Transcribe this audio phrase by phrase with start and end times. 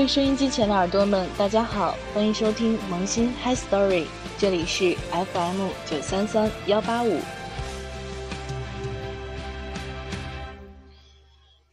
[0.00, 4.06] 位收音机前的耳朵们，大家好，欢迎收听萌新 Hi Story，
[4.38, 7.20] 这里是 FM 九三三幺八五。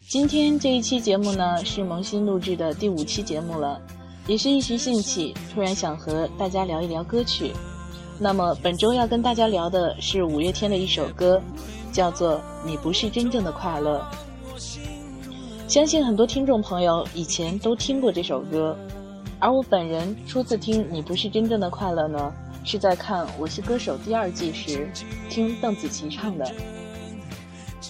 [0.09, 3.81] 今天这一期节目呢，是萌新录制的第五期节目了，
[4.27, 7.53] 也是一时兴起，突然想和大家聊一聊歌曲。
[8.19, 11.41] 那么本周要跟大家聊的是五月天的一首歌，
[11.93, 12.33] 叫做
[12.65, 14.05] 《你不是真正的快乐》。
[15.67, 18.77] 相信很多听众朋友以前都听过这首歌，
[19.37, 24.89] 而我本人初次听《你不是真正的快乐》呢，是在看《我是歌手》第二季时，
[25.29, 26.49] 听邓紫棋唱的。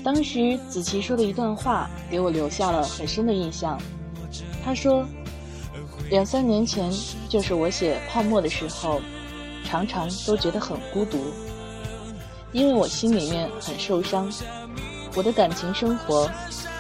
[0.04, 3.80] 当时紫棋说的一段话给我留下了很深的印象，
[4.66, 5.06] 她说
[6.10, 6.92] ：“两三年前，
[7.30, 9.00] 就是我写《泡沫》的时候。”
[9.64, 11.18] 常常都觉得很孤独，
[12.54, 14.32] 因为我心里面很受伤，
[15.18, 16.30] 我的感情生活，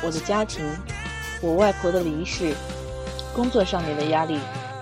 [0.03, 0.63] 我的家庭，
[1.41, 2.53] 我外婆的离世，
[3.33, 4.37] 工作上面的压力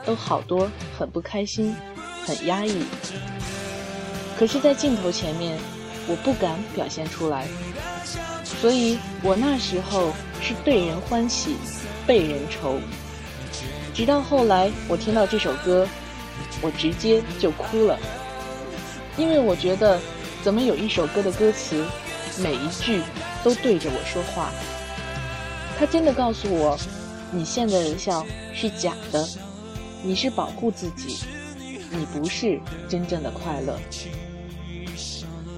[0.06, 1.74] 都好多，很不开心，
[2.26, 2.84] 很压抑。
[4.38, 5.58] 可是，在镜头前面，
[6.06, 7.48] 我不敢表现出来，
[8.44, 10.12] 所以我那时候
[10.42, 11.56] 是对人欢喜，
[12.06, 12.78] 被人愁。
[13.94, 15.88] 直到后来，我听到这首歌。
[16.62, 17.98] 我直接就哭了，
[19.16, 19.98] 因为我觉得，
[20.44, 21.86] 怎么有一首歌的歌词，
[22.40, 23.02] 每一句
[23.44, 24.52] 都对着我说话？
[25.78, 26.78] 他真的告诉我，
[27.32, 29.28] 你现在的笑是假的，
[30.02, 31.18] 你是保护自己，
[31.92, 33.78] 你不是真正的快乐。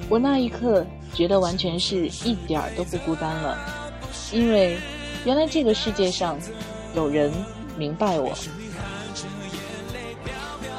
[0.10, 3.58] 我那一刻觉得完全是一点儿都不孤单了，
[4.32, 4.78] 因为
[5.26, 6.40] 原来这个世界上
[6.96, 7.32] 有人
[7.78, 8.34] 明白我。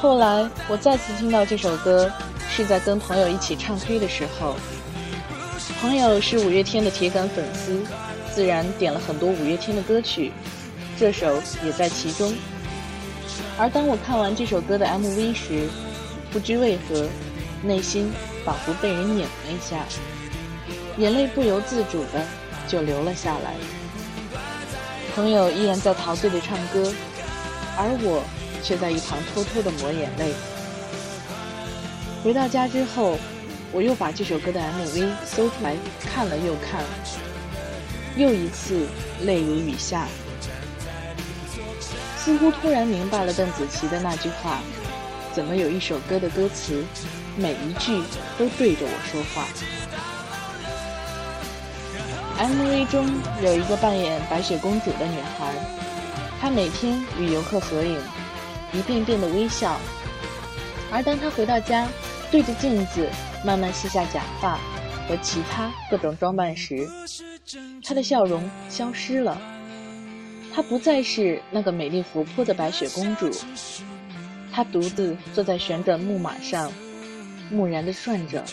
[0.00, 2.10] 后来我再次听到这首歌，
[2.50, 4.56] 是在跟朋友一起唱 K 的时候。
[5.80, 7.80] 朋友是五月天的铁杆粉丝，
[8.34, 10.32] 自然点了很多五月天的歌曲，
[10.98, 12.34] 这首也在其中。
[13.56, 15.68] 而当我看完这首歌的 MV 时，
[16.32, 17.06] 不知为何，
[17.62, 18.10] 内心
[18.44, 19.84] 仿佛被人拧了一下，
[20.96, 22.26] 眼泪不由自主的
[22.66, 23.54] 就流了下来。
[25.14, 26.92] 朋友依然在陶醉的唱歌，
[27.76, 28.22] 而我。
[28.60, 30.34] 却在一旁偷偷的抹眼泪。
[32.24, 33.16] 回到家之后，
[33.72, 36.82] 我又把这首歌的 MV 搜出来看了又看，
[38.16, 38.86] 又一次
[39.24, 40.06] 泪如雨下。
[42.16, 44.60] 似乎突然明白了邓紫棋的那句话：
[45.34, 46.84] 怎么有一首歌的歌词，
[47.36, 48.02] 每一句
[48.38, 49.46] 都对着我说话
[52.38, 53.06] ？MV 中
[53.42, 55.52] 有一个扮演白雪公主的女孩，
[56.40, 57.98] 她每天与游客合影。
[58.72, 59.80] 一遍遍的微笑，
[60.92, 61.88] 而当她回到家，
[62.30, 63.08] 对着镜子
[63.44, 64.58] 慢慢卸下假发
[65.08, 66.88] 和其他各种装扮时，
[67.84, 69.40] 她的笑容消失了。
[70.54, 73.30] 她不再是那个美丽活泼的白雪公主，
[74.52, 76.72] 她独自坐在旋转木马上，
[77.50, 78.44] 木然地转着，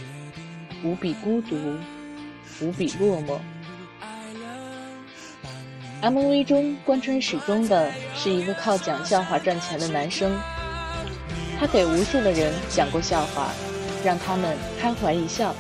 [0.84, 1.56] 无比孤独，
[2.62, 3.40] 无比落寞。
[6.02, 10.32] MV 中，关春始终的是一个靠讲笑话赚钱的男生，
[11.60, 13.52] 他给无数的人讲过笑话，
[14.06, 15.56] 让他们开怀一笑。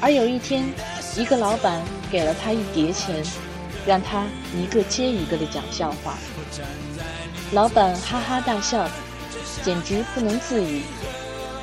[0.00, 0.68] 而有一天，
[1.16, 1.80] 一个老板
[2.10, 3.22] 给了他一叠钱，
[3.86, 6.18] 让他一个接一个的讲笑话。
[7.52, 8.88] 老板哈哈大笑，
[9.62, 10.82] 简直不能自已。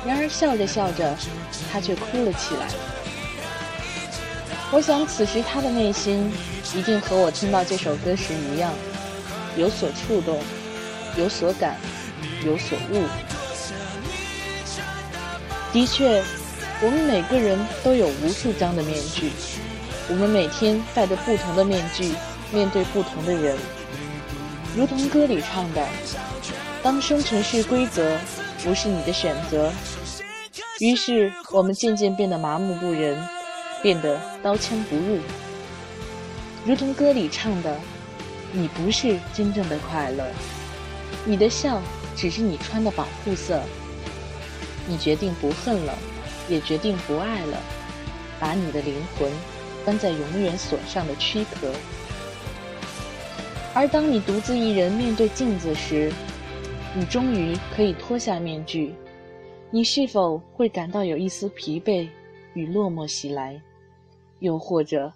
[0.06, 1.14] 然而笑着笑着，
[1.70, 2.66] 他却哭了起来。
[4.70, 6.30] 我想，此时他的内心
[6.74, 8.72] 一定和我听到这首歌时一样，
[9.56, 10.38] 有所触动，
[11.16, 11.76] 有所感，
[12.44, 13.02] 有所悟。
[15.72, 16.22] 的确，
[16.82, 19.30] 我们每个人都有无数张的面具，
[20.08, 22.12] 我们每天戴着不同的面具，
[22.52, 23.56] 面对不同的人。
[24.76, 25.86] 如同歌里唱的
[26.82, 28.16] ：“当生存是规则，
[28.64, 29.70] 不是你的选择。”
[30.80, 33.16] 于是，我们渐渐变得麻木不仁。
[33.80, 35.20] 变得刀枪不入，
[36.66, 37.76] 如同歌里唱的
[38.50, 40.24] ：“你不是真正的快乐，
[41.24, 41.80] 你的笑
[42.16, 43.62] 只是你穿的保护色。
[44.88, 45.96] 你决定不恨了，
[46.48, 47.60] 也决定不爱了，
[48.40, 49.30] 把你的灵魂
[49.84, 51.70] 关在永远锁上的躯壳。
[53.74, 56.12] 而当你独自一人面对镜子时，
[56.96, 58.94] 你终于可以脱下面具，
[59.70, 62.08] 你是否会感到有一丝疲惫
[62.54, 63.60] 与落寞袭来？”
[64.40, 65.12] 又或者，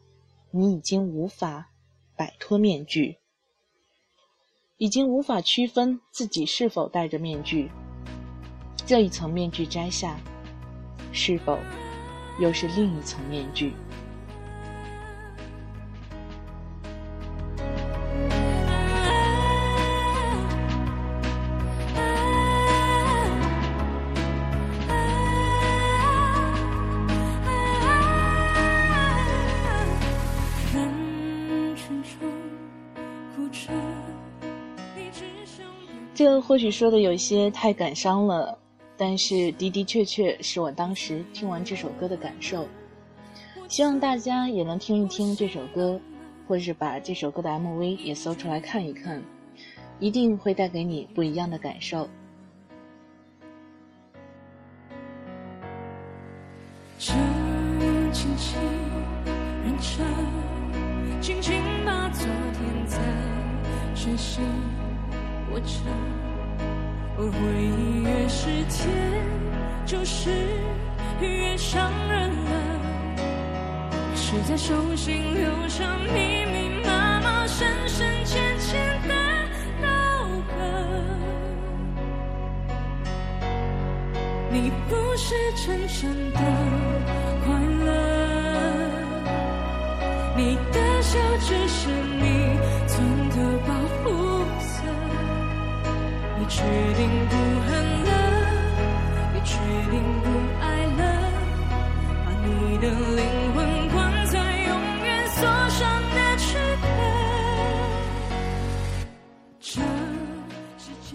[0.50, 1.70] 你已经无法
[2.16, 3.18] 摆脱面具，
[4.76, 7.70] 已经无法区分自己是否戴着面具。
[8.84, 10.16] 这一层面具摘下，
[11.12, 11.58] 是否
[12.38, 13.72] 又是另一层面具？
[36.14, 38.58] 这或许说的有些太感伤了。
[39.04, 42.68] 但是的的确确是我当时听完这首歌的感受。
[43.68, 46.00] 希望大家也能听一听这首歌，
[46.46, 49.20] 或是把这首歌的 MV 也搜出来看一看，
[49.98, 52.08] 一定会带给你不一样的感受。
[56.96, 57.12] 这
[58.12, 58.62] 轻轻
[59.64, 60.06] 认真，
[61.20, 62.98] 轻轻把昨天在
[63.96, 64.40] 学习
[65.50, 65.80] 握着，
[67.22, 68.90] 而回忆越是甜，
[69.86, 70.28] 就是
[71.20, 72.50] 越伤人了。
[74.16, 79.14] 是在手心留下密密麻麻、深深浅浅的
[79.80, 79.86] 刀
[80.48, 80.58] 痕。
[84.50, 86.40] 你不是真正的
[87.46, 87.54] 快
[87.84, 87.88] 乐，
[90.36, 91.81] 你的笑只是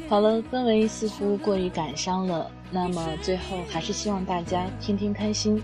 [0.09, 5.61] 好了，氛围似乎过于感伤了，那么最后还是希望大家天天开心。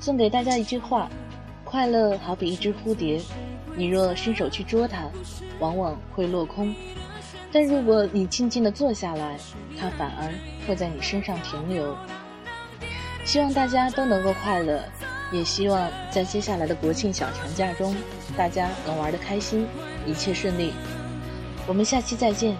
[0.00, 1.08] 送给大家一句话：
[1.64, 3.20] 快乐好比一只蝴蝶，
[3.76, 5.04] 你若伸手去捉它，
[5.60, 6.74] 往往会落空；
[7.52, 9.38] 但如果你静静地坐下来，
[9.78, 10.34] 它反而
[10.66, 11.96] 会在你身上停留。
[13.24, 14.82] 希望大家都能够快乐，
[15.30, 17.94] 也希望在接下来的国庆小长假中，
[18.36, 19.68] 大家能玩得开心，
[20.04, 20.72] 一切顺利。
[21.68, 22.56] 我们下期再见。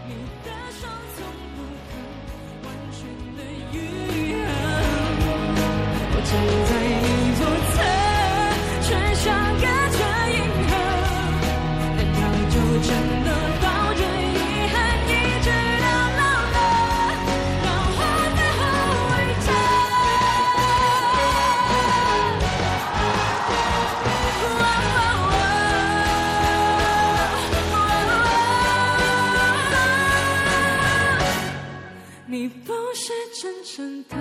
[33.78, 34.16] 真的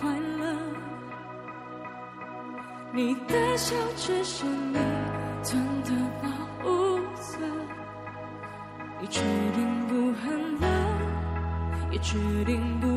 [0.00, 0.52] 快乐，
[2.92, 4.76] 你的笑只是你
[5.44, 6.28] 存的保
[6.60, 7.38] 护色。
[9.00, 9.20] 你确
[9.54, 10.66] 定不恨了，
[11.92, 12.88] 也确定不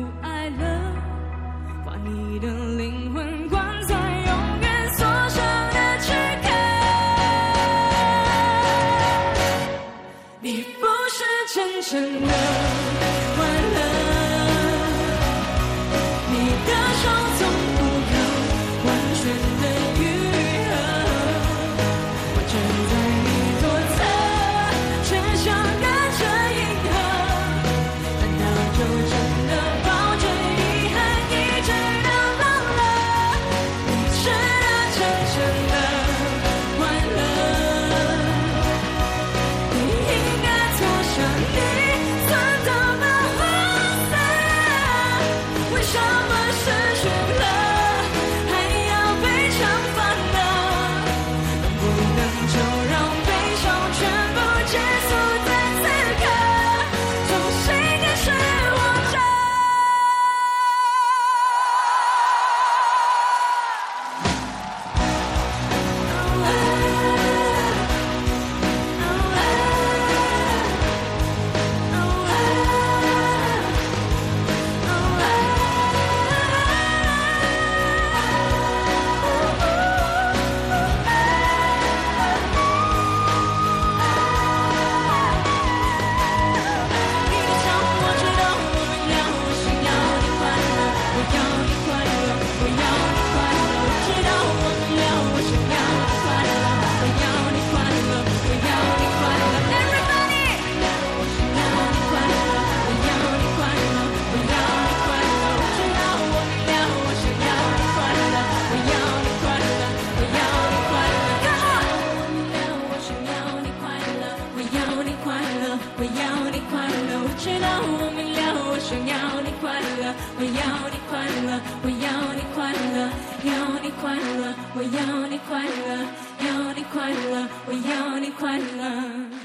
[117.38, 120.60] 知道我明了，我想要你快乐，我要
[120.92, 121.10] 你快
[121.42, 123.10] 乐，我要你快乐，
[123.42, 123.50] 要
[123.82, 126.06] 你快乐，我要你快乐，
[126.44, 129.41] 要你快乐，我要你快乐。